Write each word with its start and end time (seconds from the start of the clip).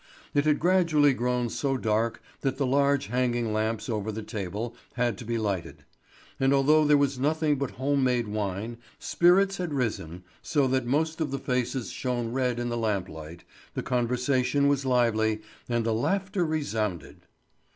It 0.33 0.45
had 0.45 0.59
gradually 0.59 1.13
grown 1.13 1.49
so 1.51 1.77
dark 1.77 2.23
that 2.39 2.57
the 2.57 2.65
large 2.65 3.05
hanging 3.05 3.53
lamps 3.53 3.87
over 3.87 4.11
the 4.11 4.23
table 4.23 4.75
had 4.93 5.15
to 5.19 5.25
be 5.25 5.37
lighted; 5.37 5.85
and 6.39 6.55
although 6.55 6.85
there 6.85 6.97
was 6.97 7.19
nothing 7.19 7.57
but 7.59 7.69
home 7.77 8.03
made 8.03 8.27
wine, 8.27 8.79
spirits 8.97 9.57
had 9.57 9.75
risen, 9.75 10.23
so 10.41 10.65
that 10.69 10.87
most 10.87 11.21
of 11.21 11.29
the 11.29 11.37
faces 11.37 11.91
shone 11.91 12.31
red 12.31 12.57
in 12.57 12.69
the 12.69 12.77
lamplight, 12.77 13.43
the 13.75 13.83
conversation 13.83 14.67
was 14.67 14.87
lively, 14.87 15.43
and 15.69 15.85
the 15.85 15.93
laughter 15.93 16.43
resounded. 16.47 17.27